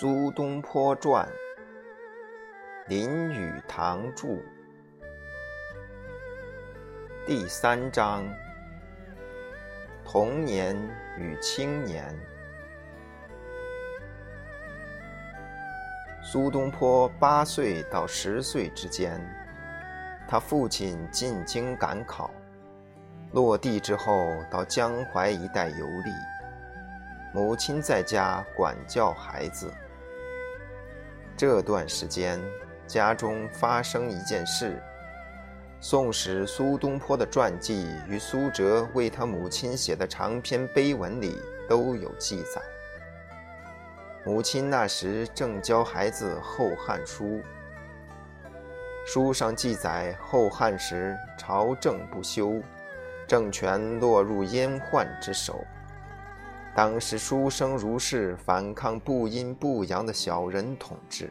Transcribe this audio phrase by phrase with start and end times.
[0.00, 1.28] 苏东坡传，
[2.86, 4.28] 林语堂著，
[7.26, 8.24] 第三章：
[10.02, 10.74] 童年
[11.18, 12.18] 与青年。
[16.22, 19.20] 苏东坡八岁到十岁之间，
[20.26, 22.30] 他父亲进京赶考，
[23.32, 26.10] 落地之后到江淮一带游历。
[27.34, 29.70] 母亲在家管教孩子。
[31.40, 32.38] 这段时间，
[32.86, 34.72] 家中发生一件事，
[35.80, 42.60] 《宋史》苏东坡的传记与苏辙为他母亲写的长篇碑文里都有记载。
[44.22, 47.24] 母亲那时正教孩子《后汉书》，
[49.06, 52.60] 书上记载后汉时朝政不修，
[53.26, 55.64] 政权落入阉宦之手。
[56.74, 61.30] 当时书生如是反抗不阴不阳的小人统治，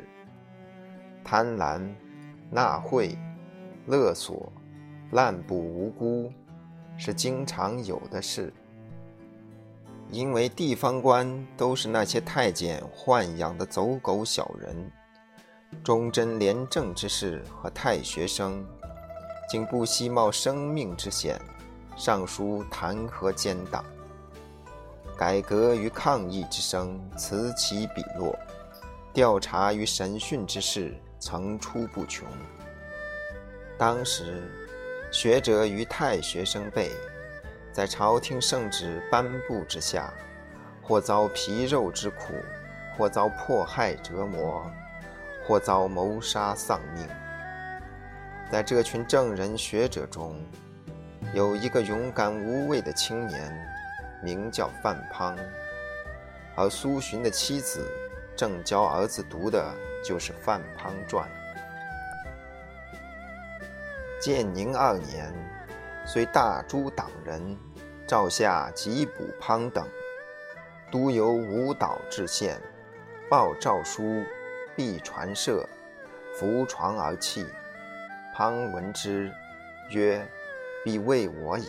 [1.24, 1.82] 贪婪、
[2.52, 3.18] 纳贿、
[3.88, 4.52] 勒索、
[5.12, 6.32] 滥捕无辜，
[6.98, 8.54] 是经常有的事。
[10.12, 14.92] 因为地方官都是那些太监豢养的走狗小人，
[15.84, 18.66] 忠贞廉政之士和太学生，
[19.50, 21.40] 竟不惜冒生命之险，
[21.96, 23.86] 上书弹劾奸党。
[25.20, 28.34] 改革与抗议之声此起彼落，
[29.14, 32.26] 调查与审讯之事层出不穷。
[33.78, 34.50] 当时，
[35.12, 36.92] 学者与太学生辈，
[37.74, 40.14] 在朝廷圣旨颁布之下，
[40.82, 42.34] 或遭皮肉之苦，
[42.98, 44.72] 或遭迫害折磨，
[45.46, 47.06] 或遭谋杀丧命。
[48.50, 50.42] 在这群正人学者中，
[51.34, 53.66] 有一个勇敢无畏的青年。
[54.22, 55.38] 名叫范滂，
[56.56, 57.90] 而苏洵的妻子
[58.36, 61.28] 正教儿子读的就是《范滂传》。
[64.20, 65.34] 建宁二年，
[66.06, 67.58] 虽大诸党人，
[68.06, 69.88] 诏下缉捕滂等，
[70.92, 72.60] 都由吴导至县，
[73.30, 74.24] 报诏书，
[74.76, 75.68] 必传舍，
[76.36, 77.46] 扶床而泣。
[78.36, 79.32] 滂闻之，
[79.90, 80.26] 曰
[80.84, 81.66] ：“必为我也。”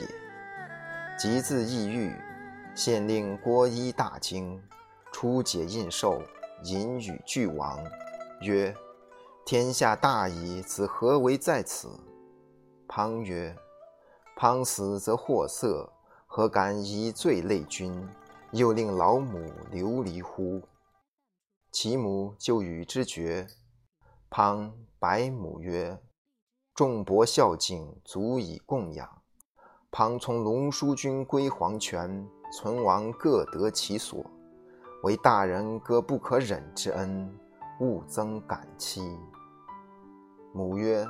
[1.18, 2.14] 即自抑郁。
[2.74, 4.62] 县令郭一大惊，
[5.12, 6.22] 出解印绶，
[6.62, 7.84] 引语俱亡，
[8.40, 8.74] 曰
[9.44, 11.88] ：“天下大矣，子何为在此？”
[12.88, 13.54] 滂曰
[14.38, 15.92] ：“滂死则祸色，
[16.26, 18.08] 何敢以罪累君？
[18.52, 20.62] 又令老母流离乎？”
[21.70, 23.46] 其母就与之绝。
[24.30, 25.98] 滂白母曰
[26.74, 29.08] ：“众伯孝敬，足以供养。”
[29.92, 32.28] 庞从龙叔君归黄泉。
[32.52, 34.28] 存亡各得其所，
[35.04, 37.32] 为大人割不可忍之恩，
[37.78, 39.16] 勿增感戚。
[40.52, 41.06] 母曰：“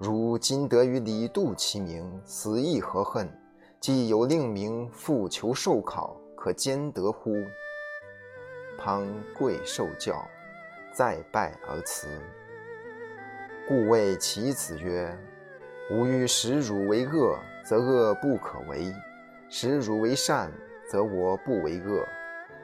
[0.00, 3.30] 汝今得与李杜齐名，死亦何恨？
[3.78, 7.34] 既有令名，复求受考，可兼得乎？”
[8.80, 9.06] 庞
[9.38, 10.26] 跪受教，
[10.94, 12.08] 再拜而辞。
[13.68, 15.14] 故谓其子曰
[15.92, 17.38] ：“吾欲使汝为恶，
[17.68, 18.90] 则恶不可为。”
[19.50, 20.50] 使汝为善，
[20.90, 22.02] 则我不为恶。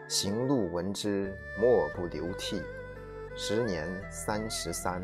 [0.07, 2.63] 行路闻之，莫不流涕。
[3.35, 5.03] 时年三十三。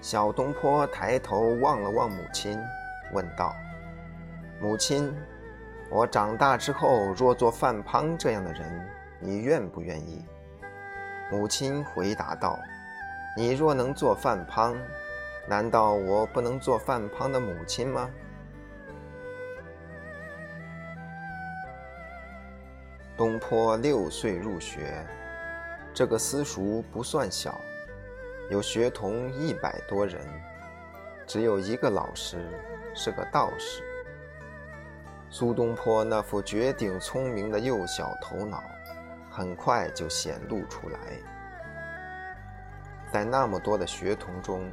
[0.00, 2.58] 小东坡抬头望了望母亲，
[3.12, 3.54] 问道
[4.60, 5.14] ：“母亲，
[5.90, 8.88] 我长大之后若做范滂这样的人，
[9.20, 10.24] 你愿不愿意？”
[11.32, 12.58] 母亲回答道
[13.36, 14.74] ：“你若能做范滂。”
[15.46, 18.10] 难道我不能做范滂的母亲吗？
[23.16, 25.06] 东坡六岁入学，
[25.92, 27.60] 这个私塾不算小，
[28.50, 30.20] 有学童一百多人，
[31.26, 32.38] 只有一个老师，
[32.94, 33.82] 是个道士。
[35.30, 38.64] 苏东坡那副绝顶聪明的幼小头脑，
[39.30, 40.98] 很快就显露出来，
[43.12, 44.72] 在那么多的学童中。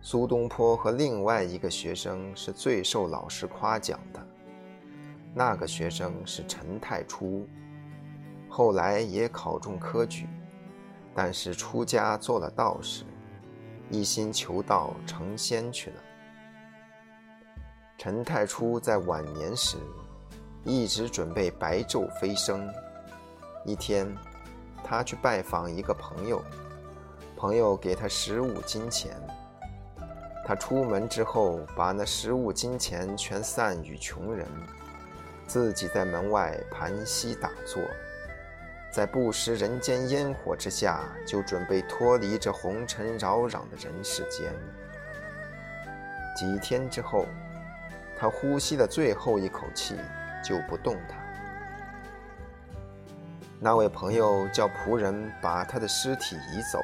[0.00, 4.26] 苏东坡和另外一个学生是最受老师夸奖的。
[5.34, 7.46] 那个学生是陈太初，
[8.48, 10.26] 后来也考中科举，
[11.14, 13.04] 但是出家做了道士，
[13.90, 15.96] 一心求道成仙去了。
[17.98, 19.76] 陈太初在晚年时，
[20.64, 22.66] 一直准备白昼飞升。
[23.64, 24.08] 一天，
[24.82, 26.42] 他去拜访一个朋友，
[27.36, 29.20] 朋友给他十五金钱。
[30.48, 34.48] 他出门之后，把那食物金钱全散与穷人，
[35.46, 37.82] 自己在门外盘膝打坐，
[38.90, 44.50] 在不食人间烟火之下，就准备脱离这红尘扰攘的人世间。
[46.34, 47.26] 几天之后，
[48.18, 49.96] 他呼吸的最后一口气
[50.42, 51.18] 就不动弹。
[53.60, 56.80] 那位朋友叫仆人把他的尸体移走，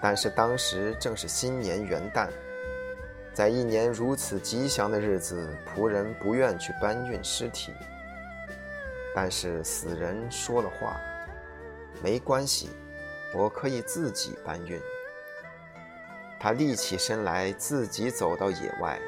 [0.00, 2.28] 但是当时正是新年元旦，
[3.32, 7.72] 在一年如此吉祥的日子，仆人不愿去搬运尸体。
[9.14, 11.00] 但是死人说了话
[12.02, 12.68] ：“没关系，
[13.34, 14.80] 我可以自己搬运。”
[16.38, 19.00] 他立起身来，自己走到野外，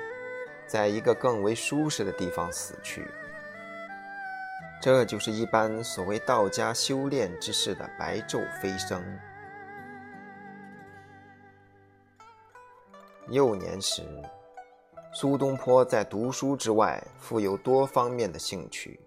[0.66, 3.06] 在一个更为舒适的地方死去。
[4.80, 9.04] 这就是一般所谓道家修炼之士的白昼飞升。
[13.30, 14.02] 幼年时，
[15.12, 18.98] 苏东坡在读书之外，富有多方面的兴趣。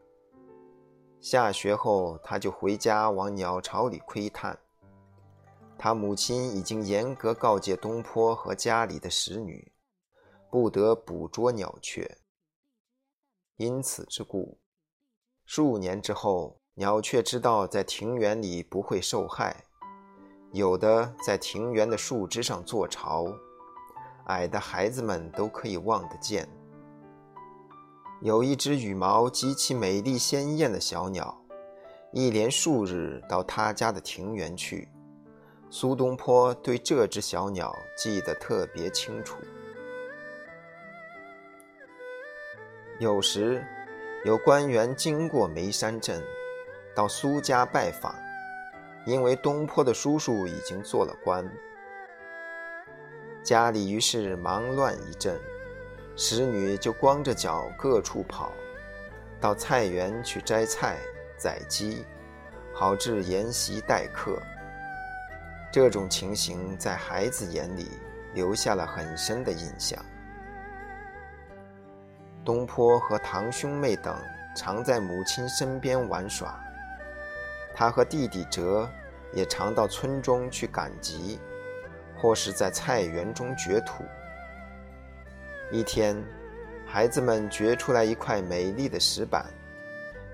[1.19, 4.55] 下学后，他就回家往鸟巢里窥探。
[5.75, 9.71] 他母亲已经严格告诫东坡和家里的使女，
[10.51, 12.19] 不得捕捉鸟雀。
[13.57, 14.59] 因此之故。
[15.45, 19.65] 数年之后，鸟雀知道在庭园里不会受害，
[20.51, 23.25] 有的在庭园的树枝上做巢，
[24.25, 26.47] 矮的孩子们都可以望得见。
[28.21, 31.41] 有一只羽毛极其美丽鲜艳的小鸟，
[32.11, 34.87] 一连数日到他家的庭园去。
[35.69, 39.37] 苏东坡对这只小鸟记得特别清楚，
[42.99, 43.63] 有时。
[44.23, 46.23] 有官员经过眉山镇，
[46.95, 48.13] 到苏家拜访，
[49.03, 51.43] 因为东坡的叔叔已经做了官，
[53.43, 55.39] 家里于是忙乱一阵，
[56.15, 58.51] 使女就光着脚各处跑，
[59.39, 60.97] 到菜园去摘菜、
[61.37, 62.05] 宰鸡，
[62.73, 64.39] 好置筵席待客。
[65.71, 67.89] 这种情形在孩子眼里
[68.35, 69.97] 留下了很深的印象。
[72.45, 74.15] 东坡和堂兄妹等
[74.55, 76.59] 常在母亲身边玩耍，
[77.73, 78.87] 他和弟弟哲
[79.33, 81.39] 也常到村中去赶集，
[82.21, 84.03] 或是在菜园中掘土。
[85.71, 86.15] 一天，
[86.85, 89.45] 孩子们掘出来一块美丽的石板，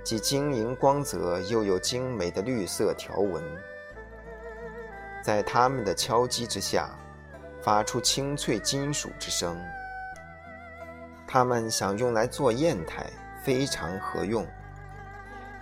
[0.03, 3.41] 既晶莹光泽，又有精美的绿色条纹，
[5.23, 6.89] 在他们的敲击之下，
[7.61, 9.57] 发出清脆金属之声。
[11.25, 13.09] 他们想用来做砚台，
[13.43, 14.45] 非常合用。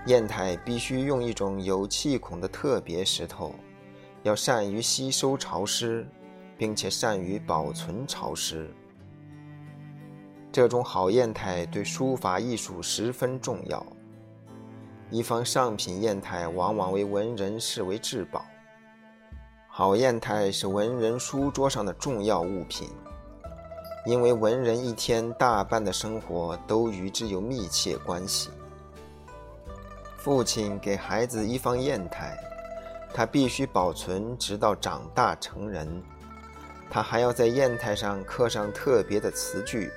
[0.05, 3.53] 砚台必须用一种有气孔的特别石头，
[4.23, 6.07] 要善于吸收潮湿，
[6.57, 8.69] 并且善于保存潮湿。
[10.51, 13.85] 这种好砚台对书法艺术十分重要。
[15.09, 18.45] 一方上品砚台往往为文人视为至宝。
[19.67, 22.89] 好砚台是文人书桌上的重要物品。
[24.05, 28.51] 因为文人一天大半的生活都与之有密切关系。
[30.15, 32.37] 父亲给孩子一方砚台，
[33.11, 36.03] 他必须保存直到长大成人。
[36.89, 39.91] 他还要在砚台上刻上特别的词句，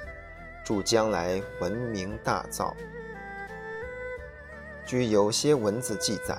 [0.65, 2.73] 祝将来闻名大噪。
[4.85, 6.37] 据有些文字记载，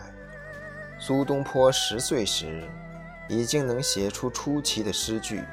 [1.00, 2.64] 苏东坡十岁时，
[3.28, 5.44] 已经能写出出奇的诗句。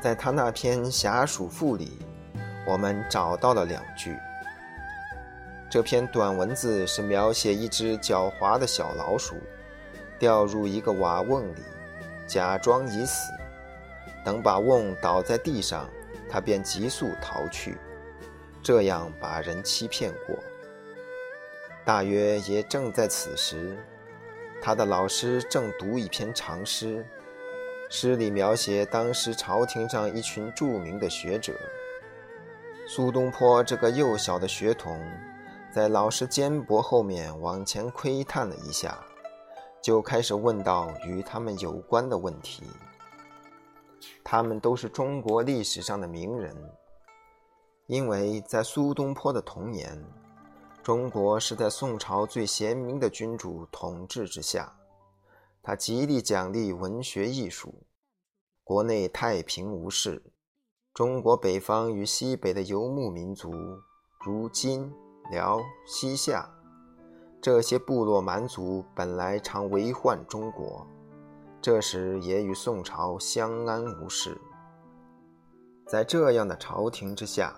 [0.00, 1.98] 在他那篇《侠鼠赋》里，
[2.66, 4.16] 我们找到了两句。
[5.68, 9.34] 这篇短文字是描写一只狡猾的小老鼠，
[10.18, 11.62] 掉入一个瓦瓮里，
[12.26, 13.32] 假装已死，
[14.24, 15.88] 等把瓮倒在地上，
[16.28, 17.76] 他便急速逃去，
[18.62, 20.36] 这样把人欺骗过。
[21.84, 23.76] 大约也正在此时，
[24.62, 27.04] 他的老师正读一篇长诗。
[27.90, 31.52] 诗里描写当时朝廷上一群著名的学者。
[32.88, 34.98] 苏东坡这个幼小的学童，
[35.70, 38.98] 在老师肩膊后面往前窥探了一下，
[39.84, 42.62] 就开始问到与他们有关的问题。
[44.24, 46.56] 他们都是中国历史上的名人，
[47.86, 50.02] 因为在苏东坡的童年，
[50.82, 54.74] 中国是在宋朝最贤明的君主统治之下。
[55.62, 57.86] 他极力奖励文学艺术，
[58.62, 60.32] 国内太平无事。
[60.94, 63.52] 中国北方与西北的游牧民族，
[64.24, 64.90] 如金、
[65.30, 66.48] 辽、西夏
[67.44, 70.86] 这些部落蛮族，本来常为患中国，
[71.60, 74.34] 这时也与宋朝相安无事。
[75.86, 77.54] 在这样的朝廷之下，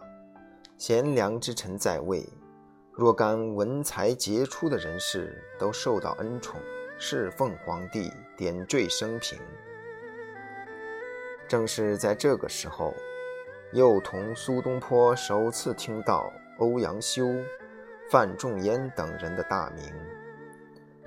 [0.77, 2.29] 贤良之臣在位，
[2.91, 6.61] 若干文才杰出的人士都受到恩宠，
[6.99, 9.39] 侍奉皇帝，点缀生平。
[11.47, 12.93] 正是在这个时候，
[13.73, 17.25] 幼童苏东坡首次听到欧阳修、
[18.11, 19.85] 范仲淹等人的大名，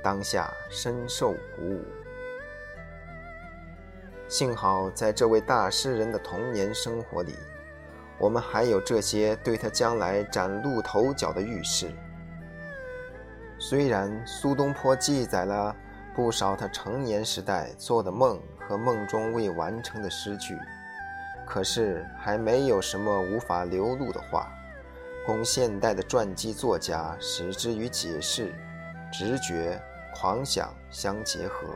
[0.03, 1.81] 当下深受鼓舞。
[4.27, 7.35] 幸好在这位大诗人的童年生活里，
[8.17, 11.91] 我们还有这些对他将来崭露头角的预示。
[13.57, 15.75] 虽然苏东坡记载了
[16.15, 18.39] 不少他成年时代做的梦。
[18.69, 20.55] 和梦中未完成的诗句，
[21.43, 24.47] 可是还没有什么无法流露的话，
[25.25, 28.53] 供现代的传记作家使之与解释、
[29.11, 29.79] 直觉、
[30.15, 31.67] 狂想相结合，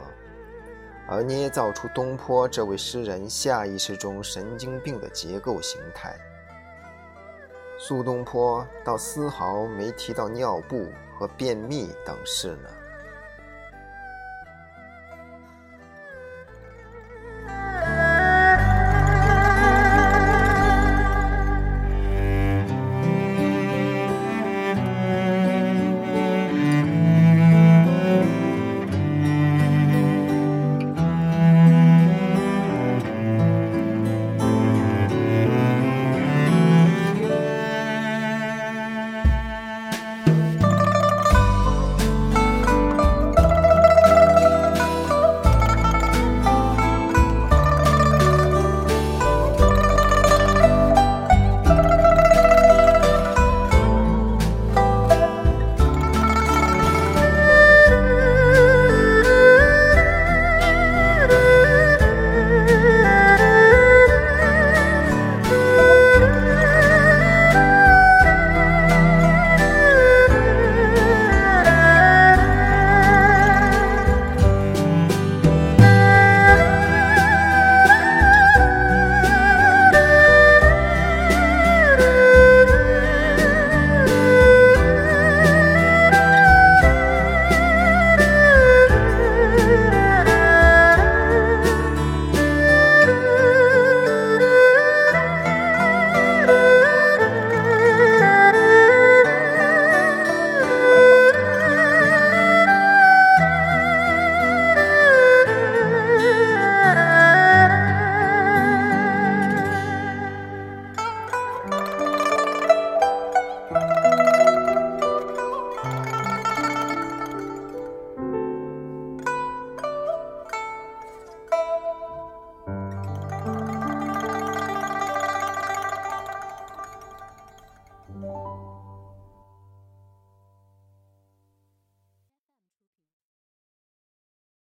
[1.08, 6.16] 而捏造出东坡这位诗人下意识中神经病的结构形态。
[7.78, 12.70] 苏东坡倒丝毫没提到尿布和便秘等事呢。